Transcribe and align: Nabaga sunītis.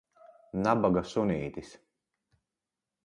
Nabaga 0.63 1.05
sunītis. 1.11 1.75